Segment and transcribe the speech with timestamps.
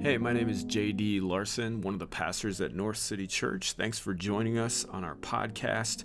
[0.00, 3.72] Hey, my name is JD Larson, one of the pastors at North City Church.
[3.72, 6.04] Thanks for joining us on our podcast.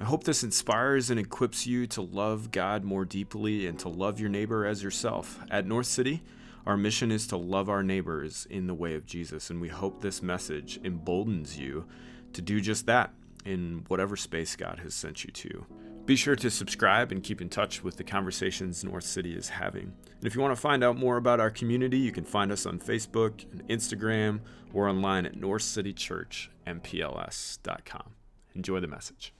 [0.00, 4.18] I hope this inspires and equips you to love God more deeply and to love
[4.18, 5.38] your neighbor as yourself.
[5.52, 6.24] At North City,
[6.66, 10.00] our mission is to love our neighbors in the way of Jesus, and we hope
[10.00, 11.86] this message emboldens you
[12.32, 13.14] to do just that
[13.44, 15.64] in whatever space God has sent you to.
[16.08, 19.92] Be sure to subscribe and keep in touch with the conversations North City is having.
[20.06, 22.64] And if you want to find out more about our community, you can find us
[22.64, 24.40] on Facebook and Instagram
[24.72, 28.14] or online at northcitychurchmpls.com.
[28.54, 29.34] Enjoy the message.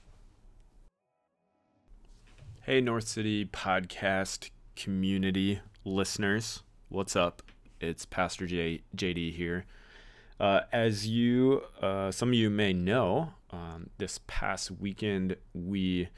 [2.61, 7.41] Hey, North City podcast community listeners, what's up?
[7.81, 9.65] It's Pastor J- JD here.
[10.39, 16.09] Uh, as you, uh, some of you may know, um, this past weekend we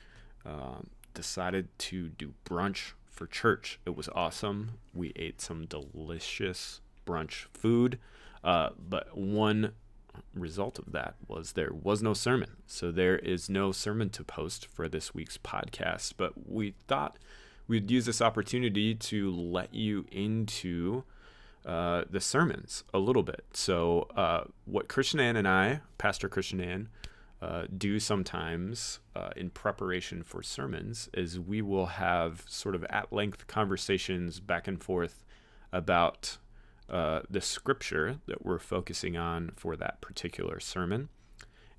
[0.46, 3.80] um, decided to do brunch for church.
[3.86, 4.72] It was awesome.
[4.94, 8.00] We ate some delicious brunch food.
[8.44, 9.74] Uh, but one
[10.34, 12.58] result of that was there was no sermon.
[12.66, 16.14] So there is no sermon to post for this week's podcast.
[16.18, 17.18] But we thought
[17.68, 21.04] we'd use this opportunity to let you into
[21.66, 23.46] uh, the sermons a little bit.
[23.54, 26.90] So, uh, what Christian Ann and I, Pastor Christian Ann,
[27.42, 33.12] uh, do sometimes uh, in preparation for sermons is we will have sort of at
[33.12, 35.26] length conversations back and forth
[35.74, 36.38] about
[36.90, 41.10] uh, the scripture that we're focusing on for that particular sermon.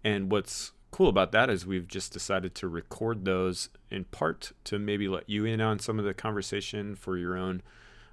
[0.02, 4.78] And what's cool about that is we've just decided to record those in part to
[4.78, 7.62] maybe let you in on some of the conversation for your own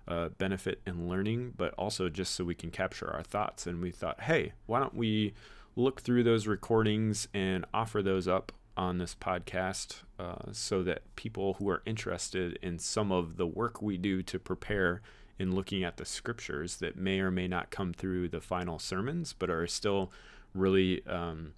[0.08, 3.66] uh, benefit and learning, but also just so we can capture our thoughts.
[3.66, 5.34] And we thought, hey, why don't we
[5.80, 11.56] look through those recordings and offer those up on this podcast uh, so that people
[11.56, 15.02] who are interested in some of the work we do to prepare
[15.38, 19.34] in looking at the scriptures that may or may not come through the final sermons,
[19.34, 20.12] but are still
[20.54, 21.54] really um,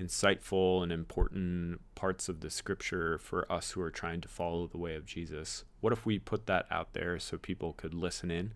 [0.00, 4.78] insightful and important parts of the scripture for us who are trying to follow the
[4.78, 5.64] way of Jesus.
[5.80, 8.54] What if we put that out there so people could listen in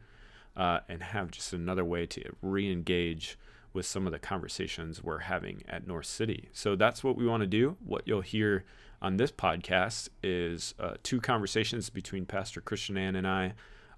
[0.56, 3.38] uh, and have just another way to re engage?
[3.76, 6.48] With some of the conversations we're having at North City.
[6.52, 7.76] So that's what we want to do.
[7.84, 8.64] What you'll hear
[9.02, 13.52] on this podcast is uh, two conversations between Pastor Christian Ann and I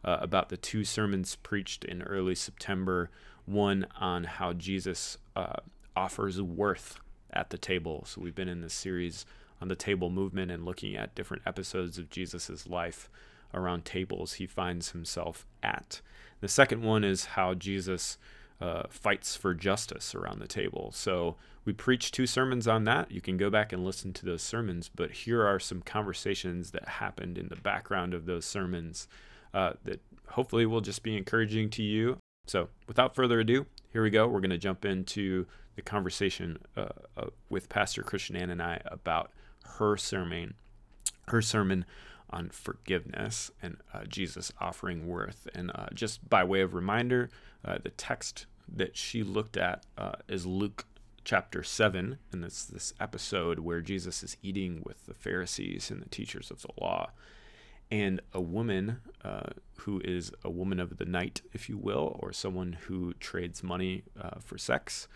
[0.05, 3.11] uh, about the two sermons preached in early September.
[3.47, 5.61] One on how Jesus uh,
[5.95, 6.99] offers worth
[7.33, 8.03] at the table.
[8.05, 9.27] So we've been in this series
[9.61, 13.09] on the table movement and looking at different episodes of Jesus's life
[13.55, 16.01] around tables he finds himself at.
[16.41, 18.19] The second one is how Jesus
[18.61, 20.91] uh, fights for justice around the table.
[20.93, 23.11] So we preached two sermons on that.
[23.11, 26.89] You can go back and listen to those sermons, but here are some conversations that
[26.89, 29.07] happened in the background of those sermons
[29.55, 32.19] uh, that hopefully will just be encouraging to you.
[32.47, 34.27] So without further ado, here we go.
[34.27, 35.47] We're going to jump into
[35.77, 39.31] the conversation uh, uh, with Pastor Christian Ann and I about
[39.77, 40.55] her sermon,
[41.29, 41.85] her sermon
[42.31, 45.47] on forgiveness and uh, Jesus offering worth.
[45.55, 47.31] And uh, just by way of reminder,
[47.65, 50.87] uh, the text that she looked at uh, is Luke
[51.25, 56.09] chapter 7, and it's this episode where Jesus is eating with the Pharisees and the
[56.09, 57.11] teachers of the law.
[57.91, 62.33] And a woman uh, who is a woman of the night, if you will, or
[62.33, 65.09] someone who trades money uh, for sex,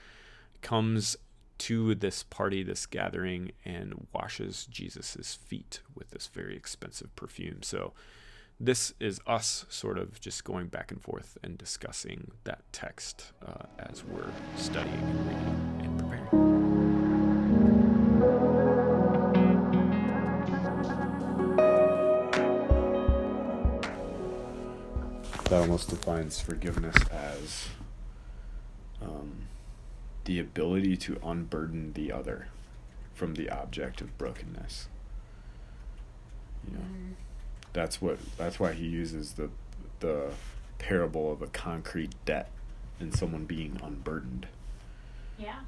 [0.63, 1.17] comes
[1.59, 7.63] to this party, this gathering, and washes Jesus' feet with this very expensive perfume.
[7.63, 7.93] So,
[8.63, 13.65] this is us sort of just going back and forth and discussing that text uh,
[13.81, 16.29] as we're studying and reading and preparing.
[25.47, 27.67] That almost defines forgiveness as
[29.03, 29.49] um,
[30.25, 32.47] the ability to unburden the other
[33.13, 34.89] from the object of brokenness.
[36.65, 37.15] You know, mm.
[37.73, 39.51] That's what that's why he uses the
[40.01, 40.31] the
[40.79, 42.51] parable of a concrete debt
[42.99, 44.47] and someone being unburdened.
[45.39, 45.61] Yeah.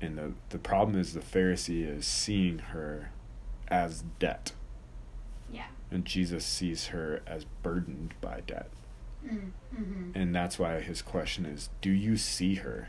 [0.00, 3.10] And the the problem is the Pharisee is seeing her
[3.68, 4.52] as debt.
[5.52, 5.66] Yeah.
[5.90, 8.70] And Jesus sees her as burdened by debt.
[9.26, 10.10] Mm, mm-hmm.
[10.14, 12.88] And that's why his question is, do you see her?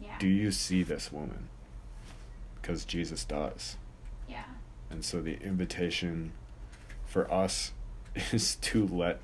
[0.00, 0.18] Yeah.
[0.18, 1.48] Do you see this woman?
[2.60, 3.76] Because Jesus does.
[4.28, 4.44] Yeah.
[4.90, 6.32] And so the invitation
[7.06, 7.72] for us
[8.32, 9.20] is to let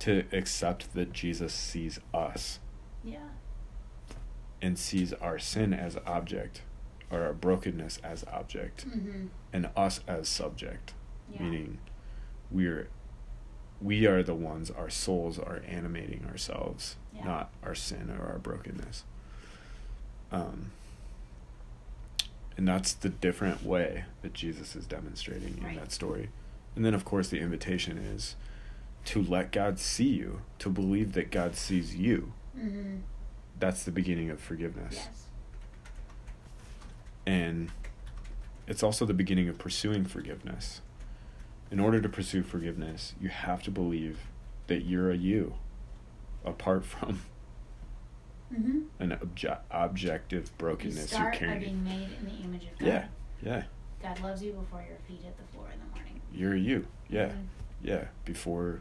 [0.00, 2.58] to accept that Jesus sees us.
[3.04, 3.18] Yeah.
[4.60, 6.62] And sees our sin as object
[7.10, 9.26] or our brokenness as object mm-hmm.
[9.52, 10.94] and us as subject.
[11.32, 11.42] Yeah.
[11.42, 11.78] Meaning
[12.50, 12.88] we're
[13.80, 17.24] we are the ones, our souls are animating ourselves, Yeah.
[17.24, 19.04] not our sin or our brokenness.
[20.30, 20.70] Um,
[22.56, 26.28] and that's the different way that Jesus is demonstrating in that story.
[26.74, 28.36] And then, of course, the invitation is
[29.06, 32.32] to let God see you, to believe that God sees you.
[32.58, 32.98] Mm-hmm.
[33.58, 34.94] That's the beginning of forgiveness.
[34.94, 35.26] Yes.
[37.26, 37.70] And
[38.66, 40.80] it's also the beginning of pursuing forgiveness.
[41.70, 44.18] In order to pursue forgiveness, you have to believe
[44.66, 45.54] that you're a you
[46.44, 47.20] apart from
[48.52, 48.80] Mm-hmm.
[49.02, 51.60] an obje- objective You brokenness you're start by carrying.
[51.60, 52.86] being made in the image of God.
[52.86, 53.04] Yeah,
[53.42, 53.62] yeah.
[54.02, 55.91] God loves you before your feet hit the floor in the morning.
[56.34, 56.86] You're you.
[57.08, 57.46] Yeah, Mhm.
[57.82, 58.04] yeah.
[58.24, 58.80] Before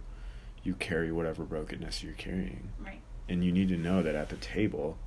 [0.64, 2.70] you carry whatever brokenness you're carrying.
[2.80, 3.02] Right.
[3.28, 4.98] And you need to know that at the table,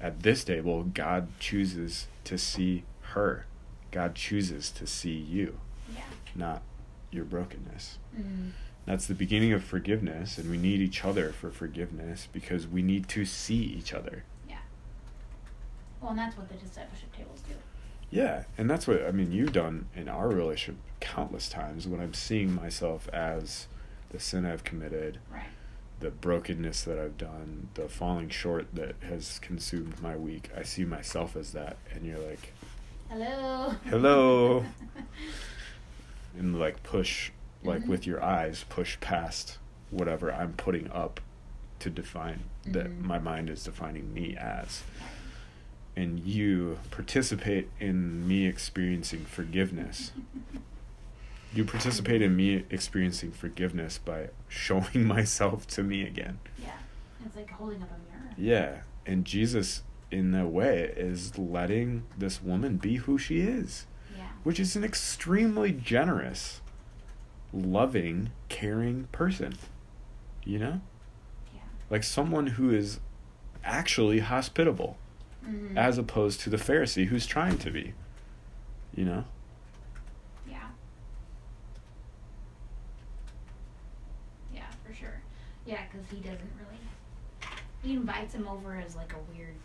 [0.00, 3.46] at this table, God chooses to see her.
[3.90, 5.58] God chooses to see you,
[5.94, 6.02] Yeah.
[6.34, 6.62] not
[7.10, 7.98] your brokenness.
[8.16, 8.50] Mm-hmm.
[8.86, 13.08] That's the beginning of forgiveness, and we need each other for forgiveness because we need
[13.10, 14.24] to see each other.
[14.48, 14.58] Yeah.
[16.00, 17.54] Well, and that's what the discipleship tables do.
[18.12, 19.32] Yeah, and that's what I mean.
[19.32, 23.66] You've done in our relationship countless times when I'm seeing myself as
[24.10, 25.46] the sin I've committed, Right.
[26.00, 30.50] the brokenness that I've done, the falling short that has consumed my week.
[30.54, 32.52] I see myself as that, and you're like,
[33.08, 33.74] Hello.
[33.86, 34.64] Hello.
[36.38, 37.30] and like push,
[37.64, 37.88] like Mhm.
[37.88, 39.58] with your eyes, push past
[39.90, 41.20] whatever I'm putting up
[41.80, 43.00] to define that Mhm.
[43.00, 44.82] my mind is defining me as.
[45.94, 50.12] And you participate in me experiencing forgiveness.
[51.54, 56.38] You participate in me experiencing forgiveness by showing myself to me again.
[56.58, 56.70] Yeah.
[57.26, 58.32] It's like holding up a mirror.
[58.38, 58.78] Yeah.
[59.04, 63.84] And Jesus, in a way, is letting this woman be who she is,
[64.16, 64.28] Yeah.
[64.44, 66.62] which is an extremely generous,
[67.52, 69.52] loving, caring person.
[70.44, 70.80] You know?
[71.54, 71.60] Yeah.
[71.90, 72.98] Like someone who is
[73.62, 74.96] actually hospitable,
[75.44, 75.76] Mm-hmm.
[75.76, 77.94] as opposed to the Pharisee who's trying to be.
[78.94, 79.24] You know?
[80.48, 80.68] Yeah.
[84.54, 85.20] Yeah, for sure.
[85.66, 86.78] Yeah, because he doesn't really.
[87.82, 89.56] He invites him over as like a weird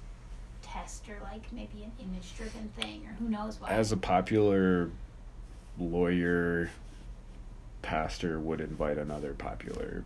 [0.64, 3.70] test or like maybe an image driven thing or who knows what.
[3.70, 4.90] As a popular
[5.78, 6.72] lawyer,
[7.84, 10.04] pastor would invite another popular.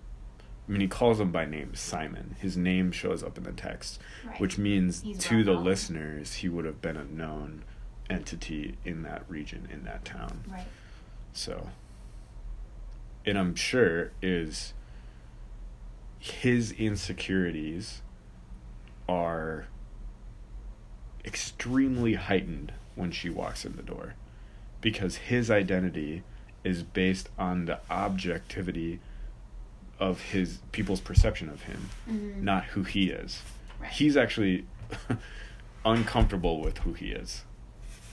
[0.71, 2.37] I mean, he calls him by name Simon.
[2.39, 4.39] His name shows up in the text, Right.
[4.39, 5.65] which means He's to the well-known.
[5.65, 7.65] listeners, he would have been a known
[8.09, 10.45] entity in that region, in that town.
[10.47, 10.65] Right.
[11.33, 11.71] So,
[13.25, 14.73] and I'm sure is
[16.19, 18.01] his insecurities
[19.09, 19.67] are
[21.25, 24.13] extremely heightened when she walks in the door
[24.79, 26.23] because his identity
[26.63, 29.01] is based on the objectivity
[30.01, 32.41] of his people's perception of him Mhm.
[32.41, 33.41] not who he is
[33.79, 33.91] Right.
[33.91, 34.65] he's actually
[35.85, 37.43] uncomfortable with who he is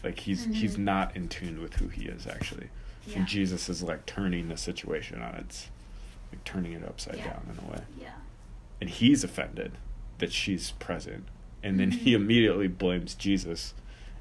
[0.05, 0.81] like he's he's Mhm.
[0.85, 2.69] not in tune with who he is actually
[3.07, 3.19] Yeah.
[3.19, 5.71] and jesus is like turning the situation on its
[6.31, 7.29] like turning it upside Yeah.
[7.33, 8.15] down in a way Yeah.
[8.81, 9.73] and he's offended
[10.19, 11.27] that she's present
[11.63, 12.17] and then he Mhm.
[12.17, 13.75] immediately blames jesus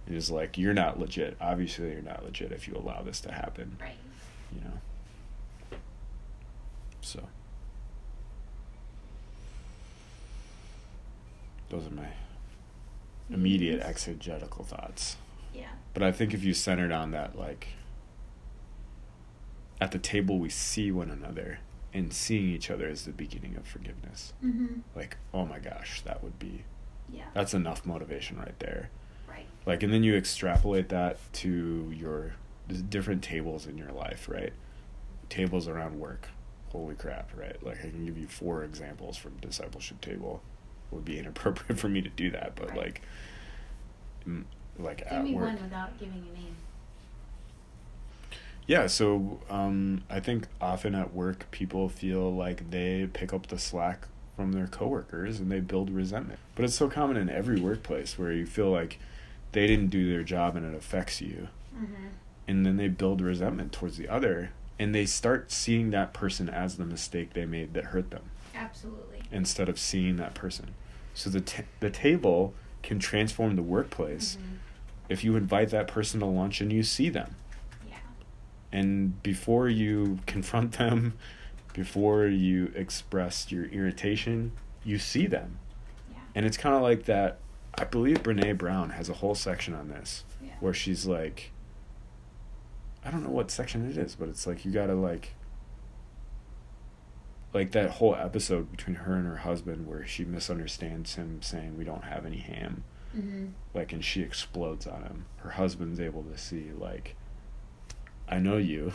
[0.06, 3.32] and is like you're not legit obviously you're not legit if you allow this to
[3.32, 3.98] happen Right.
[4.54, 5.78] you know
[7.02, 7.28] so
[11.70, 12.08] those are my
[13.30, 15.18] immediate exegetical thoughts
[15.54, 15.68] Yeah.
[15.94, 17.68] but i think if you centered on that like
[19.80, 21.60] at the table we see one another
[21.94, 24.80] and seeing each other is the beginning of forgiveness Mm-hmm.
[24.96, 26.64] like oh my gosh that would be
[27.12, 27.26] Yeah.
[27.34, 28.90] that's enough motivation right there
[29.30, 29.46] right.
[29.66, 32.34] like and then you extrapolate that to your
[32.90, 34.54] different tables in your life right
[35.30, 36.28] tables around work
[36.70, 40.42] holy crap right like i can give you four examples from discipleship table
[40.92, 42.78] would be inappropriate for me to do that but Right.
[42.78, 43.02] like
[44.80, 46.56] like Give at me work one without giving a name.
[48.66, 53.58] yeah so um i think often at work people feel like they pick up the
[53.58, 58.20] slack from their coworkers and they build resentment but it's so common in every workplace
[58.20, 59.00] where you feel like
[59.54, 62.08] they didn't do their job and it affects you Mm-hmm.
[62.48, 66.78] and then they build resentment towards the other and they start seeing that person as
[66.78, 68.24] the mistake they made that hurt them
[68.58, 69.22] Absolutely.
[69.32, 70.74] instead of seeing that person
[71.14, 74.58] so the t- the table can transform the workplace Mhm.
[75.10, 77.36] if you invite that person to lunch and you see them
[77.90, 77.98] Yeah.
[78.72, 81.14] and before you confront them
[81.74, 84.52] before you express your irritation
[84.84, 85.60] you see them
[86.12, 86.18] Yeah.
[86.36, 87.40] and it's kind of like that
[87.78, 90.54] i believe brene brown has a whole section on this Yeah.
[90.60, 91.52] where she's like
[93.04, 95.34] i don't know what section it is but it's like you gotta like
[97.54, 101.84] like that whole episode between her and her husband where she misunderstands him saying we
[101.84, 102.84] don't have any ham
[103.18, 103.48] Mm-hmm.
[103.74, 107.16] like and she explodes on him her husband's able to see like
[108.28, 108.92] i know you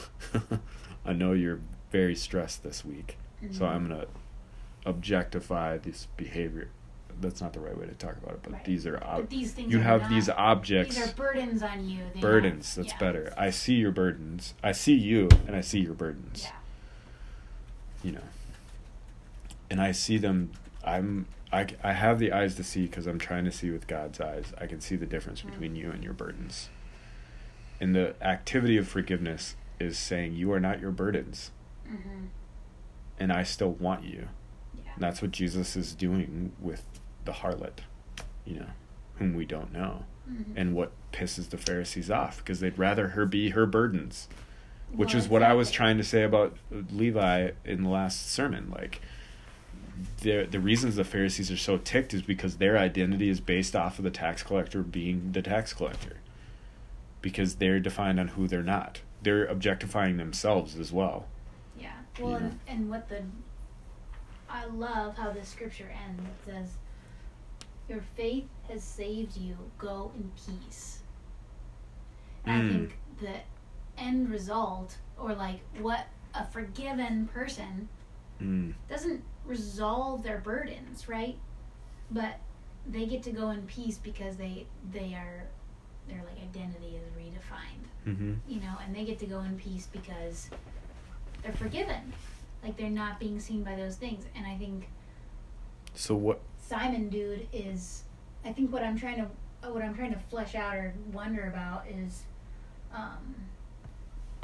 [1.07, 3.17] i know you're very stressed this week
[3.51, 3.69] so Mhm.
[3.71, 4.07] i'm gonna
[4.87, 6.69] objectify this behavior
[7.21, 8.65] that's not the right way to talk about it but Right.
[8.65, 12.03] these are ob- these you have not- these objects These are burdens on you.
[12.15, 12.99] They burdens have- that's yeah.
[13.07, 16.51] better i see your burdens i see you and i see your burdens Yeah.
[18.05, 18.25] you know
[19.73, 20.51] and i see them
[20.85, 24.21] i'm i, I have the eyes to see because i'm trying to see with god's
[24.21, 25.51] eyes i can see the difference Mm.
[25.51, 26.69] between you and your burdens
[27.81, 31.51] and the activity of forgiveness is saying you are not your burdens
[31.91, 32.27] Mm-hmm.
[33.19, 34.29] and i still want you
[34.85, 34.93] Yeah.
[34.95, 36.85] and that's what jesus is doing with
[37.25, 37.79] the harlot
[38.45, 38.71] you know
[39.17, 40.45] whom we don't know Mhm.
[40.55, 44.29] and what pisses the pharisees off because they'd rather her be her burdens
[44.93, 48.71] which Well, is what I was trying to say about Levi in the last sermon.
[48.71, 49.01] Like,
[50.21, 53.99] the the reasons the Pharisees are so ticked is because their identity is based off
[53.99, 56.17] of the tax collector being the tax collector,
[57.21, 59.01] because they're defined on who they're not.
[59.23, 61.27] They're objectifying themselves as well.
[61.79, 61.93] Yeah.
[62.19, 62.37] Well, Yeah.
[62.39, 63.23] and, and what the
[64.49, 66.23] I love how the scripture ends.
[66.23, 66.69] It says,
[67.89, 69.57] "Your faith has saved you.
[69.79, 71.03] Go in peace."
[72.45, 72.69] And I Mm.
[72.71, 73.37] think the
[73.97, 77.89] end result, or like what a forgiven person
[78.41, 78.75] Mm.
[78.89, 81.37] doesn't resolve their burdens, right?
[82.11, 82.39] But
[82.87, 85.45] they get to go in peace because they they are
[86.09, 88.33] their like identity is redefined Mm-hmm.
[88.49, 90.51] you know, and they get to go in peace because
[91.45, 92.13] they're forgiven.
[92.65, 94.25] Like they're not being seen by those things.
[94.35, 94.89] And I think
[95.95, 96.41] So what?
[96.61, 98.03] Simon dude is
[98.45, 101.85] I think what I'm trying to what I'm trying to flesh out or wonder about
[101.89, 102.25] is
[102.93, 103.35] um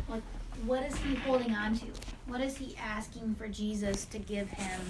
[0.08, 0.22] like
[0.66, 1.86] what is he holding on to?
[2.26, 4.80] What is he asking for Jesus to give him?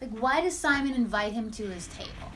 [0.00, 2.32] Like why does Simon invite him to his table?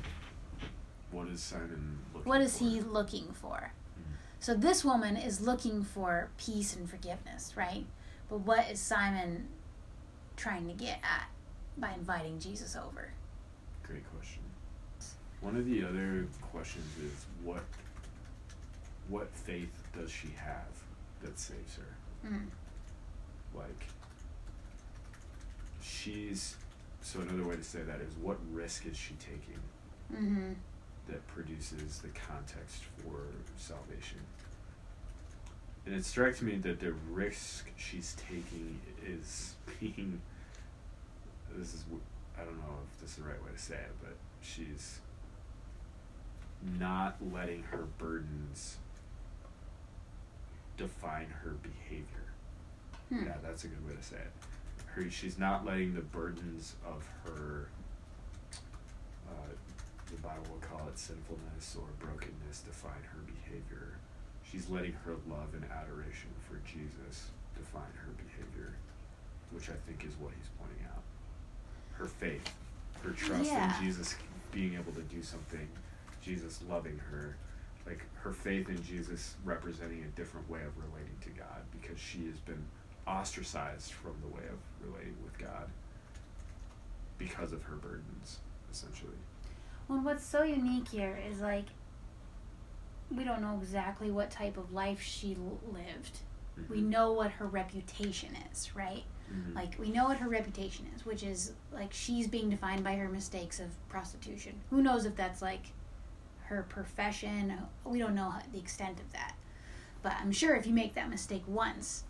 [1.10, 2.28] What is Simon looking?
[2.28, 3.72] What is he looking for?
[3.96, 4.14] Hmm.
[4.40, 7.84] So this woman is looking for peace and forgiveness, right?
[8.28, 9.48] But what is Simon
[10.36, 11.28] trying to get at
[11.78, 13.12] by inviting Jesus over?
[13.82, 14.42] Great question.
[15.40, 17.64] One of the other questions is what
[19.08, 20.81] what faith does she have
[21.22, 22.28] that saves her?
[22.28, 22.46] Mm.
[23.54, 23.86] Like
[25.82, 26.56] she's
[27.00, 29.58] so another way to say that is what risk is she taking
[30.12, 30.52] Mm-hmm.
[31.08, 33.20] that produces the context for
[33.56, 34.18] salvation?
[35.86, 40.20] And it strikes me that the risk she's taking is being
[41.56, 41.84] this is
[42.38, 45.00] I don't know if this is the right way to say it, but she's
[46.78, 48.76] not letting her burdens
[50.76, 52.06] define her behavior.
[53.08, 53.26] Hmm.
[53.26, 54.32] Yeah, that's a good way to say it.
[54.86, 57.68] Her, she's not letting the burdens of her,
[59.28, 59.52] uh,
[60.10, 63.96] the Bible will call it sinfulness or brokenness, define her behavior.
[64.50, 68.74] She's letting her love and adoration for Jesus define her behavior,
[69.50, 71.02] which I think is what he's pointing out.
[71.94, 72.52] Her faith,
[73.02, 73.78] her trust Yeah.
[73.78, 74.14] in Jesus
[74.50, 75.66] being able to do something,
[76.22, 77.36] Jesus loving her,
[77.86, 82.26] like her faith in Jesus representing a different way of relating to God because she
[82.26, 82.62] has been
[83.06, 84.58] ostracized from the way of
[84.88, 85.68] relating with God
[87.18, 88.38] because of her burdens,
[88.70, 89.12] essentially.
[89.88, 91.66] Well, what's so unique here is like
[93.14, 96.18] we don't know exactly what type of life she l- lived.
[96.70, 99.04] We know what her reputation is, right?
[99.32, 99.54] Mhm.
[99.54, 103.08] Like we know what her reputation is, which is like she's being defined by her
[103.08, 104.60] mistakes of prostitution.
[104.70, 105.72] Who knows if that's like
[106.52, 107.54] her profession?
[107.84, 109.34] We don't know the extent of that.
[110.02, 112.04] But I'm sure if you make that mistake once,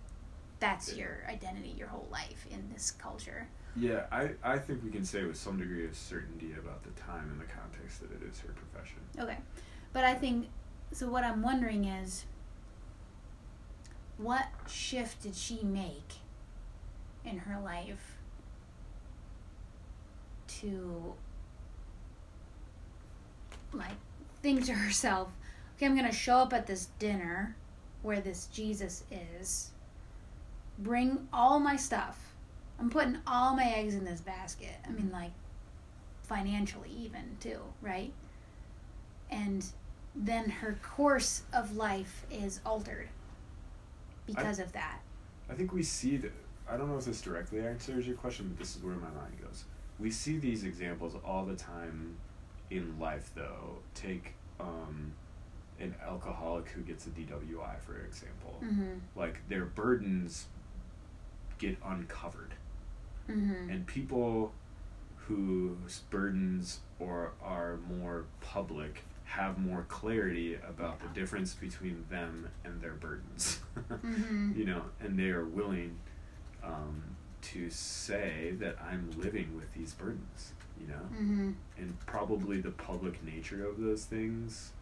[0.60, 3.48] that's your identity your whole life in this culture.
[3.76, 7.30] Yeah, I, I think we can say with some degree of certainty about the time
[7.30, 8.98] and the context that it is her profession.
[9.18, 9.38] Okay.
[9.92, 10.48] But I think
[10.92, 12.26] so what I'm wondering is
[14.18, 16.14] what shift did she make
[17.24, 18.18] in her life
[20.60, 21.14] to
[23.72, 23.96] like
[24.42, 25.28] think to herself,
[25.76, 27.56] okay, I'm going to show up at this dinner
[28.02, 29.70] where this Jesus is.
[30.78, 32.18] Bring all my stuff.
[32.78, 34.74] I'm putting all my eggs in this basket.
[34.86, 35.30] I mean like
[36.22, 38.12] financially even too, right?
[39.30, 39.64] And
[40.14, 43.08] then her course of life is altered
[44.26, 45.00] because of that.
[45.48, 46.32] I think we see that.
[46.68, 49.36] I don't know if this directly answers your question, but this is where my mind
[49.42, 49.64] goes.
[49.98, 52.16] We see these examples all the time
[52.76, 53.78] in life, though.
[53.94, 55.12] Take um,
[55.78, 58.60] an alcoholic who gets a DWI, for example.
[58.62, 58.94] Mm-hmm.
[59.14, 60.46] Like their burdens
[61.58, 62.54] get uncovered
[63.28, 63.70] Mm-hmm.
[63.70, 64.52] And people
[65.16, 72.80] whose burdens or are more public have more clarity about the difference between them and
[72.80, 73.60] their burdens.
[73.88, 74.58] Mm-hmm.
[74.58, 75.98] you know, and they are willing
[76.62, 77.02] um,
[77.40, 80.52] to say that I'm living with these burdens,
[80.82, 81.50] you know, Mm-hmm.
[81.78, 84.72] and probably the public nature of those things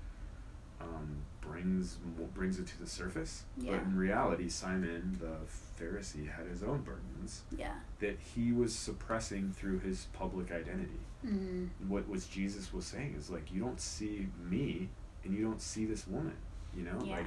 [0.80, 1.98] um, brings
[2.34, 3.44] brings it to the surface.
[3.58, 3.72] Yeah.
[3.72, 5.36] But in reality, Simon the
[5.78, 7.74] Pharisee had his own burdens Yeah.
[7.98, 11.00] that he was suppressing through his public identity.
[11.26, 11.66] Mm-hmm.
[11.88, 14.88] What was Jesus was saying is like you don't see me
[15.24, 16.36] and you don't see this woman,
[16.74, 17.16] you know, Yeah.
[17.16, 17.26] like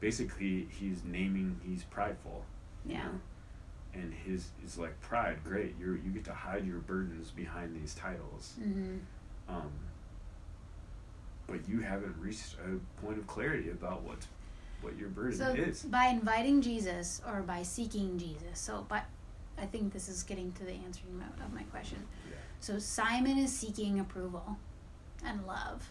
[0.00, 2.44] basically he's naming he's prideful
[2.84, 3.04] you Yeah.
[3.04, 3.20] know?
[3.94, 7.94] And his is like pride great you're you get to hide your burdens behind these
[7.94, 8.98] titles Mm-hmm.
[9.48, 9.70] um
[11.46, 14.18] but you haven't reached a point of clarity about what
[14.82, 19.04] what your burden So is by inviting Jesus or by seeking Jesus, so but
[19.58, 21.98] I think this is getting to the answering mo- of my question.
[22.30, 24.56] yeah So Simon is seeking approval
[25.26, 25.90] and love,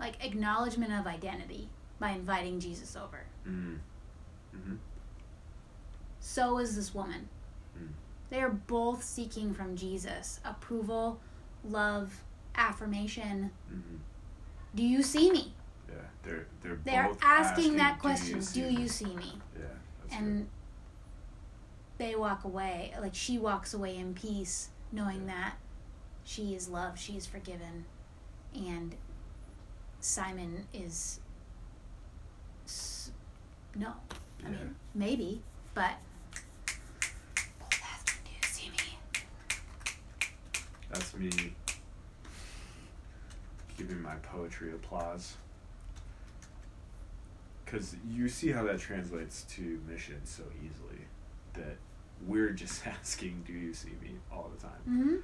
[0.00, 1.68] like acknowledgement of identity
[2.00, 3.24] by inviting Jesus over.
[3.46, 3.78] mm.
[4.52, 4.74] hmm
[6.18, 7.28] So is this woman.
[8.30, 11.20] They are both seeking from Jesus approval,
[11.64, 12.22] love,
[12.56, 13.50] affirmation.
[13.68, 13.96] hmm
[14.74, 15.54] Do you see me?
[15.88, 18.40] yeah they're they're They're both asking, that "Do question.
[18.42, 19.32] see Do you see me?
[19.58, 20.48] yeah and
[21.98, 25.54] they walk away like she walks away in peace knowing that
[26.24, 27.84] she is loved she is forgiven
[28.54, 28.94] and
[30.00, 31.20] simon is
[33.76, 33.88] no
[34.44, 34.50] i Yeah.
[34.50, 35.42] mean maybe
[35.74, 35.94] but
[40.94, 41.30] That's me
[43.76, 45.34] giving my poetry applause.
[47.64, 51.02] Because you see how that translates to mission so easily.
[51.54, 51.76] That
[52.24, 54.12] we're just asking, Do you see me?
[54.32, 54.78] all the time.
[54.88, 55.16] mm-hmm.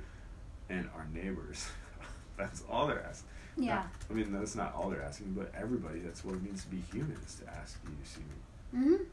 [0.70, 1.68] And our neighbors,
[2.36, 3.28] that's all they're asking.
[3.56, 6.64] yeah Not- I mean, that's not all they're asking, but everybody, that's what it means
[6.64, 8.80] to be human, is to ask, Do you see me?
[8.96, 9.04] mm-hmm.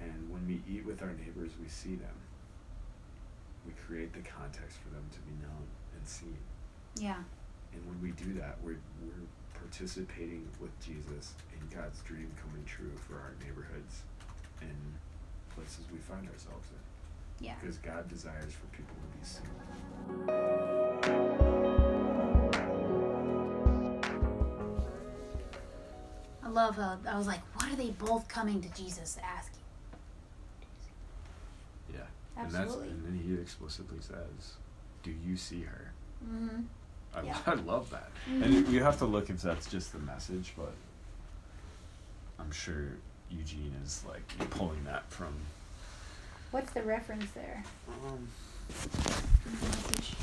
[0.00, 2.14] And when we eat with our neighbors, we see them.
[3.66, 6.36] We create the context for them to be known and seen.
[6.96, 7.22] yeah
[7.72, 12.92] And when we do that, we're, we're participating with Jesus in God's dream coming true
[13.08, 14.02] for our neighborhoods
[14.60, 14.76] and
[15.54, 17.46] places we find ourselves in.
[17.46, 20.52] yeah Because God desires for people to be seen.
[26.44, 29.61] i love how i was like what are they both coming to jesus asking.
[32.36, 32.88] Absolutely.
[32.88, 34.54] And, that's, and then he explicitly says,
[35.02, 35.92] Do you see her?
[36.24, 36.60] mm-hmm.
[37.14, 37.36] I, Yeah.
[37.46, 38.10] I love that.
[38.30, 38.42] Mhm.
[38.42, 40.72] And you have to look if that's just the message, but
[42.38, 42.96] I'm sure
[43.30, 45.34] Eugene is like pulling that from.
[46.50, 47.62] what's the reference there
[48.06, 48.28] Um,
[49.60, 50.14] message.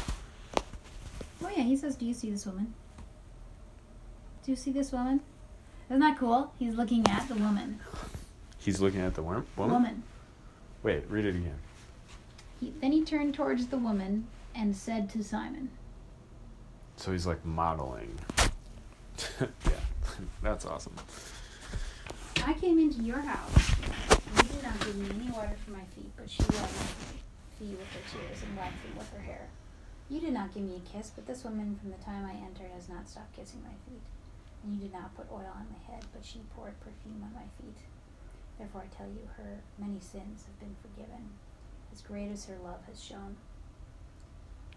[1.44, 2.74] Oh yeah, he says, "Do you see this woman?
[4.44, 5.22] Do you see this woman?
[5.90, 6.54] Isn't that cool?
[6.60, 7.80] He's looking at the woman.
[8.58, 9.46] he's looking at the worm.
[9.58, 10.04] Woman.
[10.84, 11.60] Wait, read it again.
[12.60, 15.70] He, then he turned towards the woman and said to Simon,
[16.98, 18.18] So he's like modeling.
[19.42, 19.48] yeah,
[20.44, 20.96] that's awesome.
[22.46, 23.72] "I came into your house.
[24.36, 26.90] You did not give me any water for my feet, but she wiped my
[27.60, 29.48] feet with her tears and wiped them with her hair.
[30.10, 32.72] You did not give me a kiss, but this woman from the time I entered
[32.74, 34.02] has not stopped kissing my feet.
[34.64, 37.48] And you did not put oil on my head, but she poured perfume on my
[37.62, 37.78] feet.
[38.58, 41.30] Therefore I tell you, her many sins have been forgiven,
[41.94, 43.36] as great as her love has shown.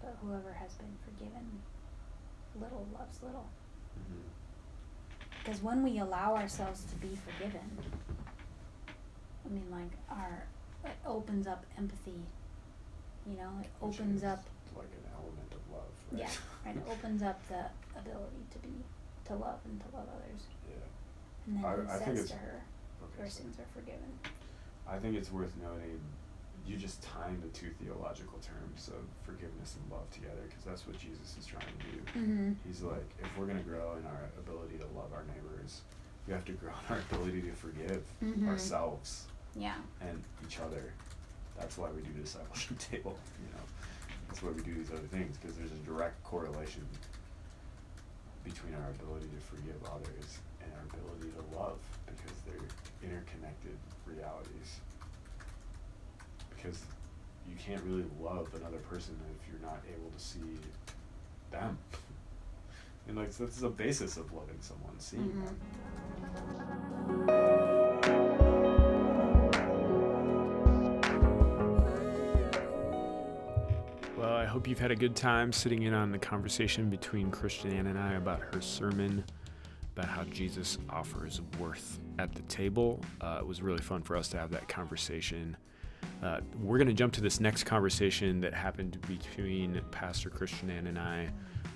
[0.01, 1.63] But whoever has been forgiven
[2.61, 3.47] little loves little.
[3.99, 4.23] Mhm.
[5.45, 7.79] Because when we allow ourselves to be forgiven,
[9.45, 10.45] I mean, like, our,
[10.85, 12.23] it opens up empathy.
[13.27, 14.45] You know, it opens up,
[14.77, 15.83] like an element of love.
[16.11, 16.21] Right?
[16.23, 16.31] yeah,
[16.67, 17.65] right, it opens up the
[17.99, 18.73] ability to be,
[19.27, 20.43] to love and to love others.
[20.69, 20.75] yeah.
[21.47, 22.63] And then I- he I think says it's- to her,
[23.03, 23.23] Okay.
[23.23, 24.19] her so sins are forgiven.
[24.87, 26.01] I think it's worth noting.
[26.67, 30.99] You just tying the two theological terms of forgiveness and love together because that's what
[30.99, 31.99] Jesus is trying to do.
[32.21, 32.53] Mm-hmm.
[32.67, 35.81] He's like, if we're gonna grow in our ability to love our neighbors,
[36.27, 38.47] we have to grow in our ability to forgive Mhm.
[38.49, 39.75] ourselves Yeah.
[40.01, 40.93] and each other.
[41.59, 43.19] That's why we do discipleship table.
[43.43, 43.65] You know,
[44.29, 46.87] that's why we do these other things because there's a direct correlation
[48.45, 52.69] between our ability to forgive others and our ability to love because they're
[53.11, 54.81] interconnected realities.
[56.63, 56.81] Because
[57.49, 60.41] you can't really love another person if you're not able to see
[61.51, 61.79] them.
[63.09, 65.45] And like that's the basis of loving someone, seeing Mhm.
[65.45, 65.57] them.
[74.17, 77.73] Well, I hope you've had a good time sitting in on the conversation between Christian
[77.73, 79.25] Ann and I about her sermon
[79.97, 83.01] about how Jesus offers worth at the table.
[83.21, 85.57] Uh, it was really fun for us to have that conversation.
[86.23, 90.99] Uh, we're going to jump to this next conversation that happened between Pastor Christian and
[90.99, 91.29] I,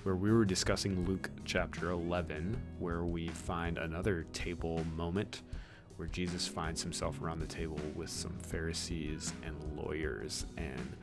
[0.03, 5.41] where we were discussing Luke chapter 11, where we find another table moment
[5.97, 10.95] where Jesus finds himself around the table with some Pharisees and lawyers and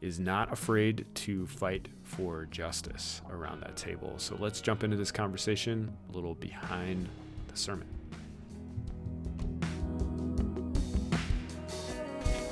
[0.00, 4.14] is not afraid to fight for justice around that table.
[4.16, 7.08] So let's jump into this conversation a little behind
[7.46, 7.86] the sermon.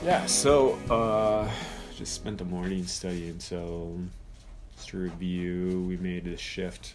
[0.02, 1.46] Yeah, so uh,
[1.94, 3.38] just spent the morning studying.
[3.38, 3.98] So
[4.74, 6.94] just to review, we made a shift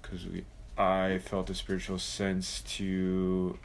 [0.00, 0.44] because we
[0.76, 3.58] I felt a spiritual sense to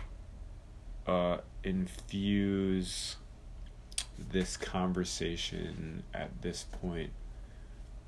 [1.06, 3.18] uh, infuse
[4.18, 7.12] this conversation at this point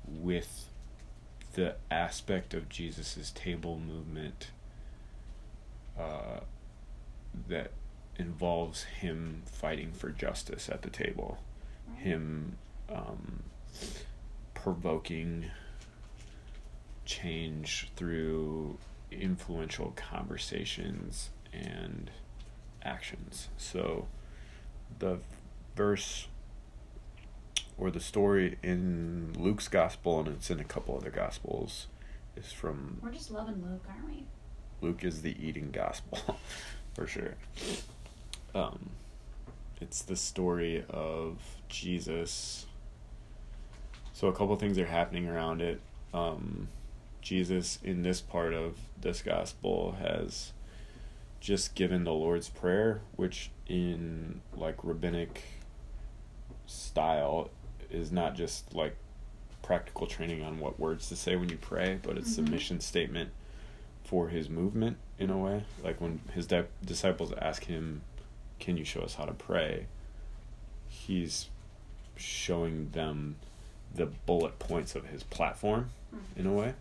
[0.06, 0.70] with
[1.52, 4.52] the aspect of Jesus's table movement
[5.98, 6.40] uh,
[7.48, 7.72] that
[8.18, 11.38] involves him fighting for justice at the table,
[11.96, 12.56] him
[12.88, 13.44] um,
[14.54, 15.46] provoking
[17.04, 18.76] change through
[19.10, 22.10] influential conversations and
[22.82, 23.48] actions.
[23.56, 24.08] So
[24.98, 25.18] the
[25.76, 26.26] verse
[27.78, 31.86] or the story in Luke's gospel and it's in a couple other gospels
[32.36, 34.24] is from We're just loving Luke, aren't we?
[34.80, 36.38] Luke is the eating gospel
[36.94, 37.34] for sure.
[38.58, 38.90] Um
[39.80, 42.66] it's the story of Jesus.
[44.12, 45.80] So a couple things are happening around it.
[46.12, 46.68] Um
[47.22, 50.52] Jesus in this part of this gospel has
[51.40, 55.44] just given the Lord's Prayer, which in like rabbinic
[56.66, 57.50] style
[57.90, 58.96] is not just like
[59.62, 62.48] practical training on what words to say when you pray, but it's Mhm.
[62.48, 63.30] a mission statement
[64.04, 65.64] for his movement in a way.
[65.84, 68.02] Like when his di- disciples ask him,
[68.58, 69.86] "Can you show us how to pray?"
[70.88, 71.48] He's
[72.16, 73.36] showing them
[73.94, 75.90] the bullet points of his platform
[76.36, 76.74] in a way.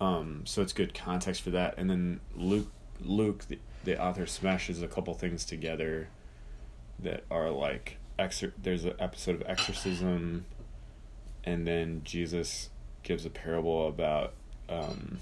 [0.00, 1.74] Um, so it's good context for that.
[1.76, 6.08] And then Luke, Luke, the, the author, smashes a couple things together
[6.98, 10.44] that are like exor- There's an episode of exorcism,
[11.44, 12.70] and then Jesus
[13.02, 14.34] gives a parable about
[14.68, 15.18] um,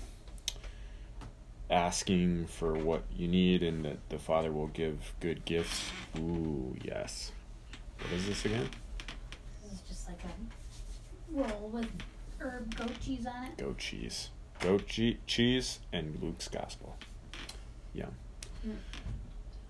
[1.71, 5.91] asking for what you need, and that the Father will give good gifts.
[6.19, 7.33] Ooh, yes.
[8.01, 8.69] What is this again?
[9.63, 11.89] This is just like a roll with
[12.39, 13.59] herb goat cheese on it.
[13.59, 14.31] Goat cheese.
[14.59, 16.97] Goat che- cheese and Luke's gospel.
[17.95, 18.07] Yeah.
[18.67, 18.77] Mm.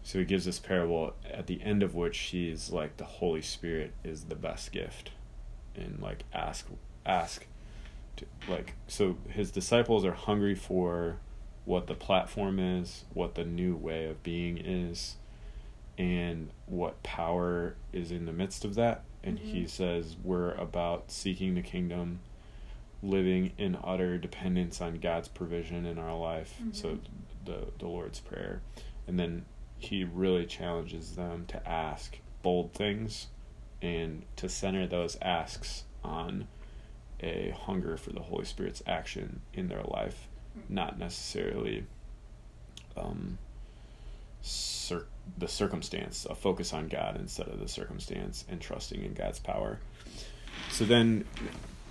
[0.03, 3.93] So he gives this parable at the end of which he's like the Holy Spirit
[4.03, 5.11] is the best gift.
[5.77, 6.67] And like ask
[7.07, 7.47] ask
[8.17, 11.19] to, like so his disciples are hungry for
[11.65, 15.17] what the platform is, what the new way of being is,
[15.99, 19.05] and what power is in the midst of that.
[19.23, 19.69] And he Mhm.
[19.69, 22.21] says we're about seeking the kingdom
[23.03, 26.61] living in utter dependence on God's provision in our life.
[26.73, 27.01] So Mhm.
[27.45, 28.63] the the Lord's prayer.
[29.07, 29.45] And then
[29.79, 33.29] he really challenges them to ask bold things
[33.83, 36.47] and to center those asks on
[37.23, 40.29] a hunger for the Holy Spirit's action in their life,
[40.69, 41.85] not necessarily
[42.97, 43.39] um,
[44.43, 45.07] cir-
[45.39, 49.79] the circumstance, a focus on God instead of the circumstance and trusting in God's power.
[50.71, 51.25] So then,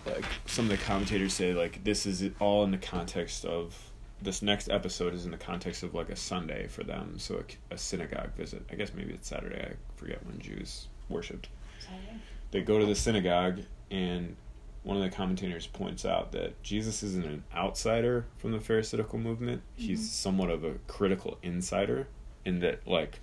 [0.06, 3.76] like some of the commentators say, like this is all in the context of
[4.22, 7.76] this next episode is in the context of like a Sunday for them, so a,
[7.76, 8.64] a synagogue visit.
[8.72, 9.62] I guess maybe it's Saturday.
[9.72, 11.48] I forget when Jews worshipped.
[11.80, 12.22] Saturday.
[12.52, 14.36] They go to the synagogue, and
[14.84, 19.62] one of the commentators points out that Jesus isn't an outsider from the Pharisaical movement.
[19.76, 20.12] He's Mhm.
[20.12, 22.08] somewhat of a critical insider
[22.46, 23.20] in that, like,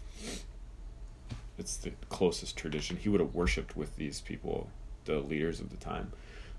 [1.58, 2.96] it's the closest tradition.
[2.98, 4.70] He would have worshipped with these people,
[5.06, 6.12] the leaders of the time.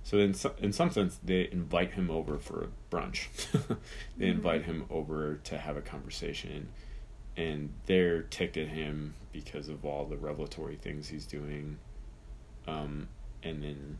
[0.03, 3.27] So in some, in some sense, they invite him over for brunch.
[4.17, 4.31] they Mhm.
[4.31, 6.69] invite him over to have a conversation,
[7.35, 11.77] and they're ticked at him because of all the revelatory things he's doing.
[12.65, 13.09] Um,
[13.43, 13.99] and then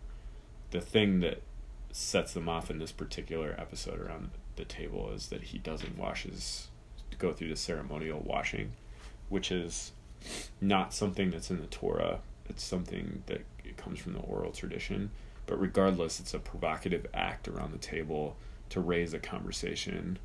[0.72, 1.42] the thing that
[1.92, 6.24] sets them off in this particular episode around the table is that he doesn't wash
[6.24, 6.68] his
[7.18, 8.74] go through the ceremonial washing,
[9.30, 9.92] which is
[10.62, 12.20] not something that's in the Torah.
[12.50, 15.12] It's something that it comes from the oral tradition.
[15.46, 18.36] But regardless, it's a provocative act around the table
[18.70, 20.20] to raise a conversation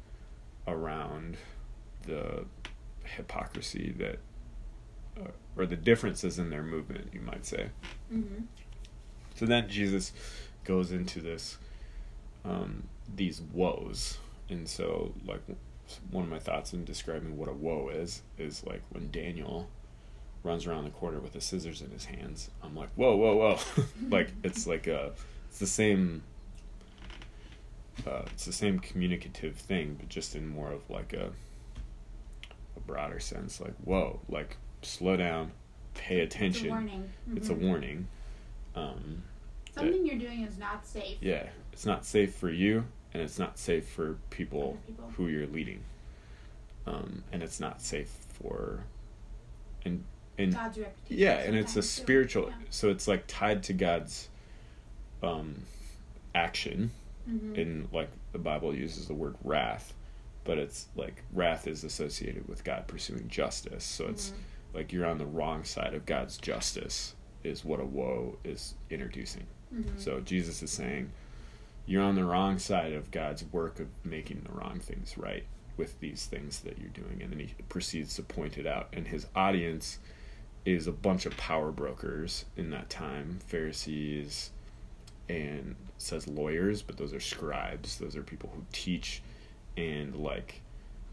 [0.66, 1.36] around
[2.06, 2.44] the
[3.04, 4.18] hypocrisy that,
[5.20, 7.68] uh, or the differences in their movement, you might say.
[8.12, 8.44] Mm-hmm.
[9.42, 10.12] So then Jesus
[10.62, 11.58] goes into this,
[12.44, 14.18] um, these woes.
[14.48, 15.40] And so, like,
[16.12, 19.68] one of my thoughts in describing what a woe is, is like when Daniel
[20.44, 22.50] runs around the corner with the scissors in his hands.
[22.62, 23.84] I'm like, whoa, whoa, whoa.
[24.10, 25.10] like, it's like a,
[25.48, 26.22] it's the same,
[28.06, 31.32] uh, it's the same communicative thing, but just in more of like a,
[32.76, 33.60] a broader sense.
[33.60, 35.50] Like, whoa, like, slow down,
[35.94, 36.66] pay attention.
[36.66, 37.12] It's a warning.
[37.34, 38.08] It's a warning.
[38.76, 39.24] Um,
[39.74, 41.16] Something you're doing is not safe.
[41.20, 45.10] yeah, it's not safe for you, and it's not safe for people people.
[45.16, 45.82] who you're leading.
[46.86, 48.84] Um, and it's not safe for,
[49.84, 50.04] and
[50.38, 51.16] and God's reputation.
[51.22, 52.48] yeah, and it's a spiritual.
[52.48, 52.54] Yeah.
[52.70, 54.28] So it's like tied to God's,
[55.22, 55.62] um,
[56.34, 56.90] action.
[57.30, 57.56] Mhm.
[57.56, 59.94] In like the Bible uses the word wrath,
[60.44, 63.84] but it's like wrath is associated with God pursuing justice.
[63.84, 64.74] So it's Mhm.
[64.74, 69.46] like you're on the wrong side of God's justice is what a woe is introducing.
[69.72, 69.98] Mhm.
[69.98, 71.10] So Jesus is saying
[71.86, 75.44] you're on the wrong side of God's work of making the wrong things right
[75.76, 79.08] with these things that you're doing and then he proceeds to point it out and
[79.08, 79.98] his audience
[80.64, 84.50] is a bunch of power brokers in that time, Pharisees
[85.28, 87.98] and says lawyers, but those are scribes.
[87.98, 89.22] Those are people who teach
[89.76, 90.60] and like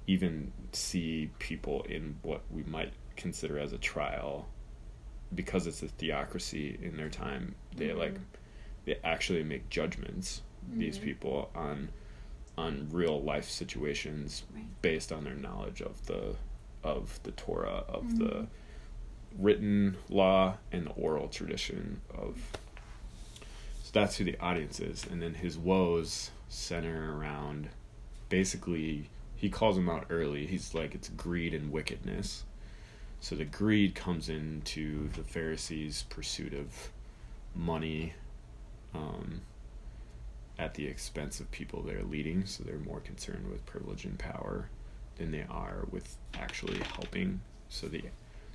[0.08, 4.48] even see people in what we might consider as a trial
[5.34, 7.98] because it's a theocracy in their time they Mhm.
[7.98, 8.16] like
[8.90, 11.04] they actually make judgments these Mhm.
[11.04, 11.90] people on
[12.58, 14.66] on real life situations Right.
[14.82, 16.36] based on their knowledge of the
[16.84, 18.18] of the Torah of Mhm.
[18.18, 18.48] the
[19.38, 22.58] written law and the oral tradition of
[23.84, 27.70] so that's who the audience is and then his woes center around
[28.30, 32.44] basically he calls them out early he's like it's greed and wickedness
[33.22, 36.92] so the greed comes into the pharisees pursuit of
[37.56, 38.14] money
[38.94, 39.42] um,
[40.58, 44.70] at the expense of people they're leading so they're more concerned with privilege and power
[45.20, 47.42] than they are with actually helping.
[47.70, 48.04] So the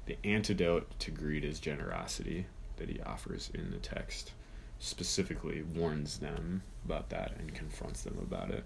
[0.07, 4.33] the antidote to greed is generosity that he offers in the text
[4.79, 8.65] specifically warns them about that and confronts them about it.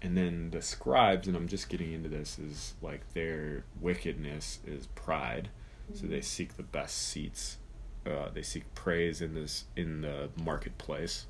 [0.00, 4.86] And then the scribes and i'm just getting into this is like their wickedness is
[4.94, 5.48] pride.
[5.94, 7.58] So they seek the best seats
[8.06, 11.26] uh, they seek praise in this in the marketplace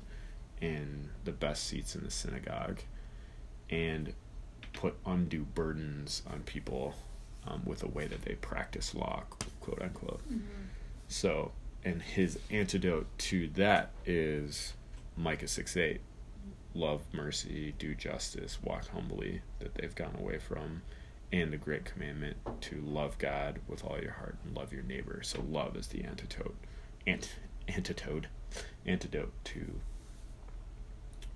[0.61, 2.79] in the best seats in the synagogue
[3.69, 4.13] and
[4.73, 6.95] put undue burdens on people
[7.45, 9.23] um, with a way that they practice law
[9.59, 10.21] quote unquote.
[10.31, 10.41] Mhm.
[11.07, 11.51] so
[11.85, 14.73] and his antidote to that is
[15.17, 16.01] micah 6 8
[16.73, 20.81] love mercy do justice walk humbly that they've gone away from
[21.33, 25.21] and the great commandment to love god with all your heart and love your neighbor.
[25.23, 26.55] So love is the antidote
[27.07, 27.35] ant,
[27.67, 28.27] antidote
[28.85, 29.79] antidote to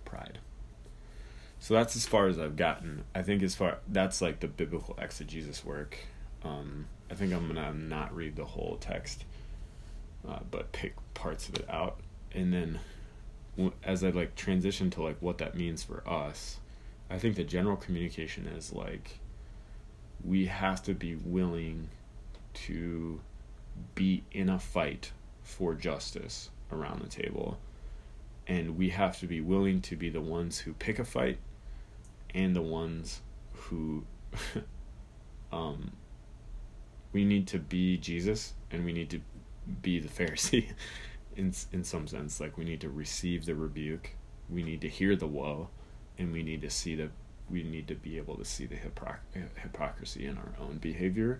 [0.06, 0.38] pride.
[1.60, 3.06] So that's as far as i've gotten.
[3.16, 5.98] I think as far that's like the biblical exegesis work.
[6.44, 9.26] Um, i think i'm gonna not read the whole text
[10.28, 12.00] uh, but pick parts of it out.
[12.32, 12.80] And then
[13.84, 16.60] as i like transition to like what that means for us
[17.10, 19.20] i think the general communication is like
[20.24, 21.90] we have to be willing
[22.54, 23.22] to
[23.96, 25.12] be in a fight
[25.44, 27.60] for justice around the table.
[28.48, 31.38] And we have to be willing to be the ones who pick a fight
[32.34, 33.22] and the ones
[33.54, 34.06] who
[35.52, 35.92] um
[37.14, 39.22] we need to be Jesus and we need to
[39.82, 40.68] be the Pharisee
[41.36, 42.40] in in some sense.
[42.40, 44.12] Like we need to receive the rebuke.
[44.50, 45.70] We need to hear the woe
[46.18, 47.10] and we need to see the
[47.50, 49.20] we need to be able to see the hypocr-
[49.62, 51.40] hypocrisy in our own behavior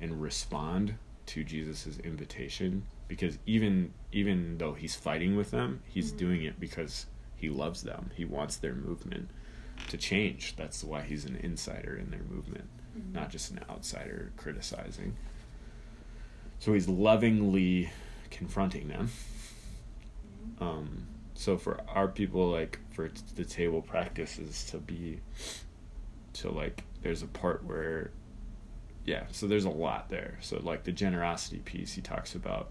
[0.00, 0.94] and respond
[1.26, 6.16] to Jesus's invitation because even even though he's fighting with them he's Mhm.
[6.18, 8.10] doing it because he loves them.
[8.16, 9.28] He wants their movement
[9.88, 10.56] to change.
[10.56, 13.12] That's why he's an insider in their movement Mhm.
[13.14, 15.16] not just an outsider criticizing.
[16.58, 17.90] So he's lovingly
[18.30, 19.10] confronting them.
[20.60, 25.20] Um so for our people like for the table practice is to be
[26.32, 28.10] so like there's a part where
[29.04, 30.38] yeah so there's a lot there.
[30.40, 32.70] So like the generosity piece he talks about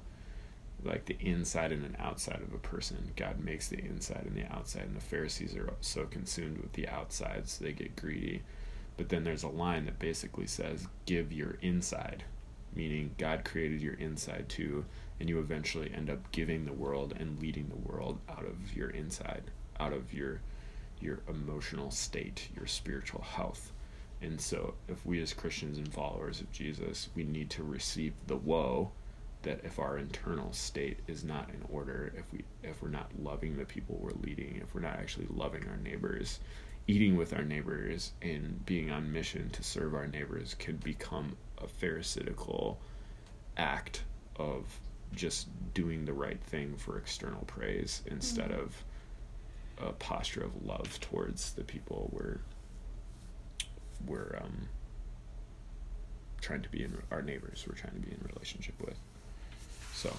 [0.83, 3.11] like the inside and an outside of a person.
[3.15, 6.87] God makes the inside and the outside and the pharisees are so consumed with the
[6.87, 8.41] outside so they get greedy.
[8.97, 12.23] But then there's a line that basically says give your inside
[12.75, 14.85] meaning god created your inside too
[15.19, 18.89] and you eventually end up giving the world and leading the world out of your
[18.89, 19.43] inside
[19.81, 20.39] out of your
[20.99, 23.71] your emotional state your spiritual health
[24.21, 28.35] and so if we as christians and followers of jesus we need to receive the
[28.35, 28.91] woe
[29.43, 33.57] that if our internal state is not in order, if we if we're not loving
[33.57, 36.39] the people we're leading, if we're not actually loving our neighbors,
[36.85, 41.65] eating with our neighbors and being on mission to serve our neighbors could become a
[41.67, 42.77] pharisaical
[43.57, 44.03] act
[44.35, 44.79] of
[45.15, 48.59] just doing the right thing for external praise instead Mhm.
[48.59, 48.83] of
[49.81, 52.39] a posture of love towards the people we're
[54.07, 54.67] we're um,
[56.41, 58.97] trying to be in our neighbors we're trying to be in relationship with
[59.93, 60.15] so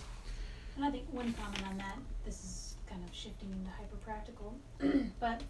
[0.76, 4.54] And I think one comment on that, this is kind of shifting into hyper practical,
[5.20, 5.42] but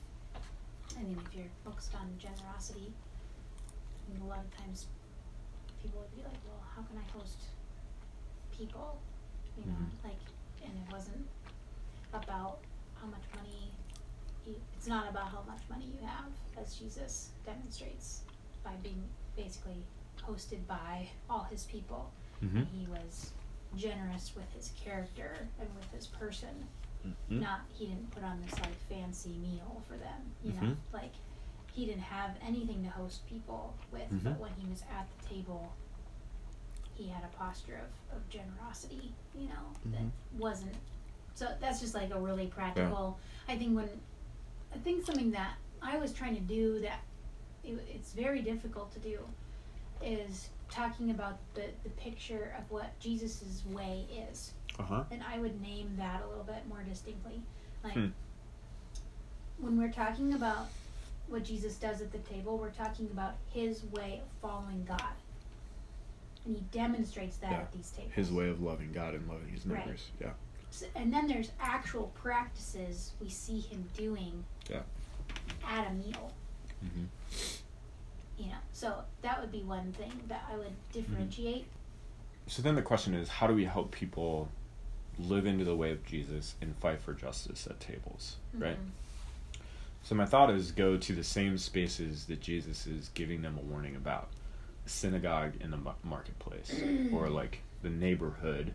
[0.98, 4.86] I mean, if you're focused on generosity, I mean, a lot of times
[5.82, 7.38] people would be like, well, how can I host
[8.56, 9.00] people?
[9.56, 10.04] You know, Mhm.
[10.08, 10.22] like,
[10.64, 11.26] and it wasn't
[12.12, 12.58] about
[13.00, 13.70] how much money,
[14.46, 18.22] it's not about how much money you have, as Jesus demonstrates
[18.64, 19.02] by being
[19.36, 19.84] basically
[20.26, 22.12] hosted by all his people
[22.44, 22.62] mm-hmm.
[22.76, 23.32] he was
[23.76, 26.68] generous with his character and with his person.
[27.06, 27.40] Mm-hmm.
[27.40, 30.76] Not he didn't put on this like fancy meal for them, you know, Mhm.
[30.92, 31.12] like
[31.72, 34.08] he didn't have anything to host people with.
[34.10, 34.24] Mhm.
[34.24, 35.72] But when he was at the table,
[36.94, 40.02] he had a posture of, of generosity, you know, that
[40.38, 40.76] wasn't.
[41.34, 43.18] So that's just like a really practical.
[43.48, 43.88] I think when
[44.74, 47.00] I think something that I was trying to do that
[47.64, 49.18] it, it's very difficult to do
[50.02, 54.52] is talking about the, the picture of what Jesus' way is.
[54.78, 57.40] uh-huh And I would name that a little bit more distinctly.
[57.84, 58.06] Like Hmm.
[59.58, 60.66] when we're talking about
[61.28, 65.12] what Jesus does at the table, we're talking about his way of following God.
[66.44, 67.58] And he demonstrates that Yeah.
[67.60, 68.12] at these tables.
[68.14, 69.78] his way of loving god and loving his Right.
[69.86, 70.32] neighbors yeah
[70.72, 74.80] S- and then there's actual practices we see him doing Yeah.
[75.68, 76.32] at a meal.
[76.84, 77.04] mm-hmm.
[78.38, 81.66] You know, so that would be one thing that I would differentiate.
[82.48, 84.48] so then the question is how do we help people
[85.18, 89.60] live into the way of jesus and fight for justice at tables right Mhm.
[90.02, 93.60] so my thought is go to the same spaces that jesus is giving them a
[93.60, 94.28] warning about
[94.86, 96.72] synagogue in the marketplace
[97.12, 98.74] or like the neighborhood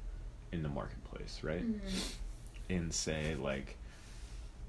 [0.52, 2.14] in the marketplace right Mhm.
[2.70, 3.78] and say like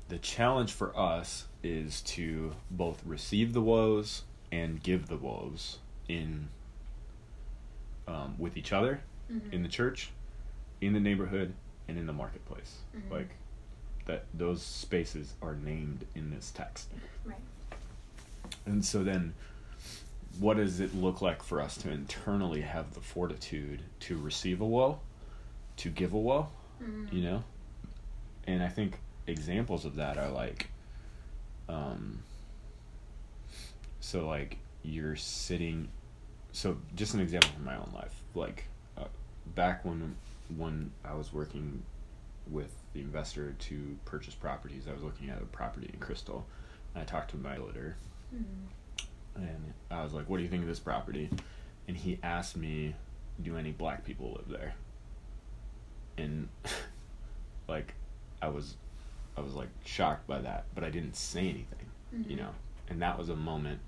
[0.08, 6.48] the challenge for us is to both receive the woes and give the woes in
[8.06, 9.52] um, with each other Mhm.
[9.52, 10.10] in the church
[10.80, 11.52] in the neighborhood
[11.88, 13.10] and in the marketplace Mhm.
[13.10, 13.28] like
[14.06, 16.88] that those spaces are named in this text
[17.24, 17.36] Right.
[18.64, 19.34] and so then
[20.38, 24.64] what does it look like for us to internally have the fortitude to receive a
[24.66, 25.00] woe
[25.78, 26.48] to give a woe
[26.82, 27.12] Mhm.
[27.12, 27.42] you know
[28.46, 30.68] and i think examples of that are like
[31.68, 32.20] um
[34.00, 35.88] so like you're sitting
[36.52, 38.64] so just an example from my own life like
[38.96, 39.04] uh,
[39.54, 40.16] back when
[40.56, 41.82] when i was working
[42.50, 46.46] with the investor to purchase properties i was looking at a property in crystal
[46.94, 47.96] and i talked to my realtor
[48.34, 48.68] Mhm.
[49.36, 51.30] and I was like, "What do you think of this property?"
[51.86, 52.94] And he asked me,
[53.40, 54.74] "Do any black people live there?"
[56.18, 56.48] And
[57.68, 57.94] like,
[58.42, 58.76] I was,
[59.36, 61.86] I was like shocked by that, but I didn't say anything,
[62.26, 62.38] you Mhm.
[62.38, 62.50] know.
[62.88, 63.80] And that was a moment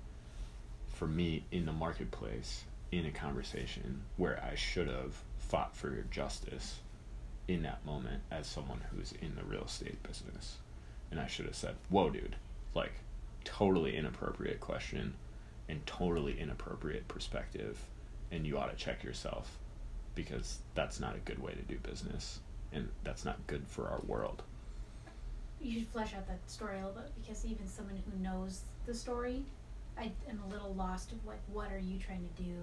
[0.87, 6.79] for me in the marketplace in a conversation where I should have fought for justice
[7.47, 10.57] in that moment as someone who's in the real estate business.
[11.09, 12.35] And I should have said, Whoa, dude,
[12.75, 12.93] like,
[13.43, 15.15] totally inappropriate question
[15.67, 17.79] and totally inappropriate perspective.
[18.31, 19.57] And you ought to check yourself
[20.15, 22.39] because that's not a good way to do business.
[22.73, 24.43] And that's not good for our world.
[25.61, 28.93] You should flesh out that story a little bit because even someone who knows the
[28.93, 29.43] story,
[29.97, 32.55] I am a little lost of like, what are you trying to do?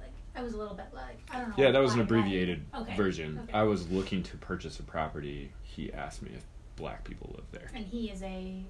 [0.00, 1.54] Like, I was a little bit like, I don't know.
[1.58, 3.40] Yeah, that was an abbreviated Okay, version.
[3.42, 3.52] okay.
[3.52, 5.52] I was looking to purchase a property.
[5.62, 6.44] He asked me if
[6.76, 7.70] black people live there.
[7.74, 8.62] And he is a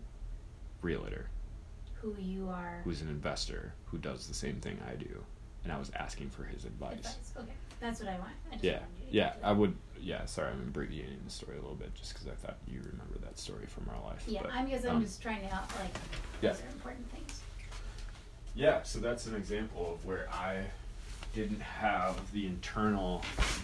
[0.80, 1.28] Realtor,
[2.00, 2.80] who you are.
[2.84, 5.24] who's an investor who does the same thing I do.
[5.64, 6.98] And I was asking for his advice.
[6.98, 7.32] advice.
[7.36, 8.32] Okay, that's what I want.
[8.50, 9.76] I just Yeah, you yeah, I would.
[10.00, 13.18] Yeah, sorry, I'm abbreviating the story a little bit just because I thought you remember
[13.22, 14.24] that story from our life.
[14.26, 15.68] Yeah, but, I'm because I'm um, just trying to help.
[15.80, 15.94] Like,
[16.40, 16.52] yeah.
[16.52, 17.40] those are important things.
[18.54, 20.64] Yeah, so that's an example of where I
[21.34, 23.22] didn't have the internal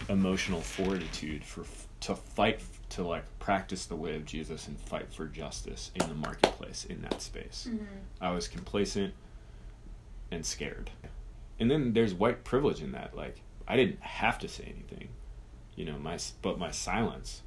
[0.09, 1.65] emotional fortitude for
[2.01, 6.15] to fight to like practice the way of Jesus and fight for justice in the
[6.15, 7.67] marketplace in that space.
[7.69, 7.85] Mm-hmm.
[8.21, 9.13] I was complacent
[10.31, 10.91] and scared.
[11.59, 13.15] And then there's white privilege in that.
[13.15, 15.09] Like I didn't have to say anything,
[15.75, 15.97] you know.
[15.97, 17.41] My but my silence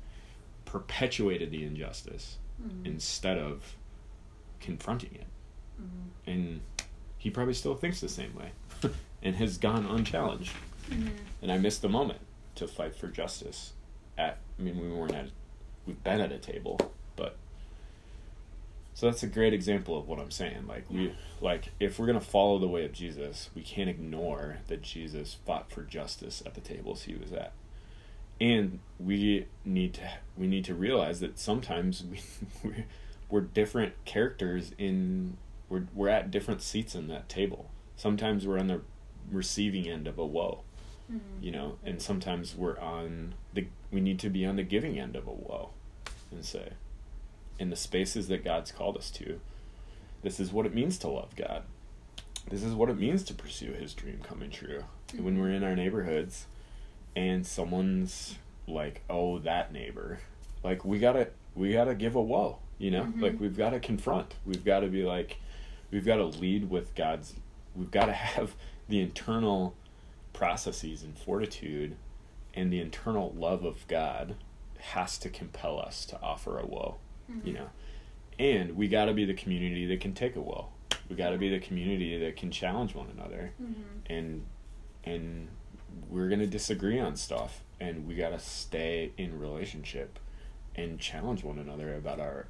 [0.65, 2.87] perpetuated the injustice Mm-hmm.
[2.87, 3.77] instead of
[4.59, 5.27] confronting it.
[5.81, 6.29] Mm-hmm.
[6.31, 6.61] And
[7.17, 8.51] he probably still thinks the same way,
[9.23, 10.51] and has gone unchallenged.
[10.91, 11.09] Mm-hmm.
[11.41, 12.19] And I missed the moment.
[12.57, 13.75] to fight for justice.
[14.17, 15.29] At I mean, we weren't at
[15.87, 16.81] we've been at a table,
[18.99, 20.67] so that's a great example of what I'm saying.
[20.67, 24.83] Like we like if we're gonna follow the way of Jesus, we can't ignore that
[24.83, 27.53] Jesus fought for justice at the tables he was at.
[28.41, 32.21] And we need to we need to realize that sometimes we
[32.65, 32.85] we're,
[33.29, 35.37] we're different characters in
[35.69, 37.71] we're we're at different seats in that table.
[37.95, 38.81] Sometimes we're on the
[39.31, 40.63] receiving end of a woe.
[41.09, 41.45] Mm-hmm.
[41.45, 45.15] You know, and sometimes we're on the we need to be on the giving end
[45.15, 45.71] of a woe
[46.33, 46.73] and say
[47.59, 49.41] in the spaces that God's called us to.
[50.23, 51.63] This is what it means to love God.
[52.51, 54.85] This is what it means to pursue his dream coming true.
[55.13, 56.47] And When we're in our neighborhoods
[57.15, 58.37] and someone's
[58.67, 60.21] like, "Oh, that neighbor."
[60.63, 63.05] Like we got to we got to give a woe, you know?
[63.05, 63.21] Mhm.
[63.23, 64.35] Like we've got to confront.
[64.47, 65.39] We've got to be like
[65.91, 67.35] we've got to lead with God's
[67.77, 68.55] we've got to have
[68.89, 69.75] the internal
[70.33, 71.97] processes and fortitude
[72.55, 74.37] and the internal love of God
[74.79, 76.97] has to compel us to offer a woe
[77.45, 77.69] you know
[78.39, 80.71] and we got to be the community that can take a well.
[81.09, 83.83] we got to be the community that can challenge one another Mm-hmm.
[84.07, 84.45] and
[85.05, 85.49] and
[86.11, 90.19] we're going to disagree on stuff and we got to stay in relationship
[90.77, 92.47] and challenge one another about our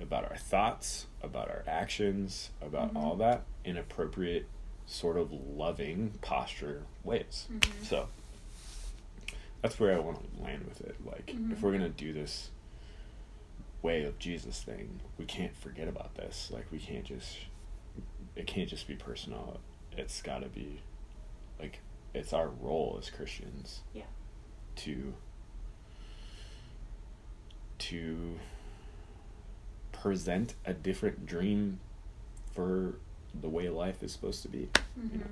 [0.00, 2.96] about our thoughts about our actions about Mhm.
[3.02, 4.46] all that in appropriate
[4.86, 7.84] sort of loving posture ways Mm-hmm.
[7.84, 8.08] so
[9.62, 10.96] that's where I want to land with it.
[11.04, 11.60] Like, if Mhm.
[11.60, 12.50] we're gonna do this
[13.82, 16.50] way of Jesus thing, we can't forget about this.
[16.52, 17.36] Like, we can't just.
[18.36, 19.60] It can't just be personal.
[19.96, 20.82] It's got to be,
[21.58, 21.80] like,
[22.14, 23.80] it's our role as Christians.
[23.92, 24.04] Yeah.
[24.76, 25.14] To.
[27.78, 28.38] To.
[29.92, 31.78] Present a different dream
[32.54, 32.94] for
[33.38, 34.70] the way life is supposed to be.
[34.98, 35.12] Mm-hmm.
[35.12, 35.30] You know?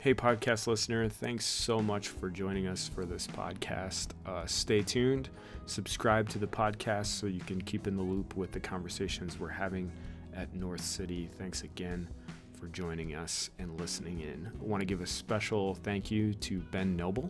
[0.00, 4.10] Hey, podcast listener, thanks so much for joining us for this podcast.
[4.24, 5.28] Uh, stay tuned,
[5.66, 9.48] subscribe to the podcast so you can keep in the loop with the conversations we're
[9.48, 9.90] having
[10.36, 11.28] at North City.
[11.36, 12.06] Thanks again
[12.52, 14.48] for joining us and listening in.
[14.60, 17.28] I want to give a special thank you to Ben Noble.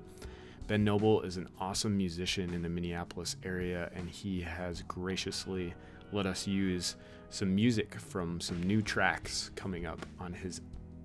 [0.67, 5.73] Ben Noble is an awesome musician in the Minneapolis area, and he has graciously
[6.13, 6.97] let us use
[7.31, 10.61] some music from some new tracks coming up on his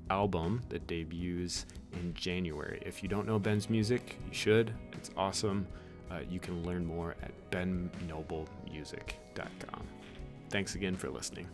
[0.10, 2.82] album that debuts in January.
[2.86, 4.74] If you don't know Ben's music, you should.
[4.94, 5.68] It's awesome.
[6.12, 9.88] Uh, you can learn more at bennoblemusic.com.
[10.50, 11.48] Thanks again for listening.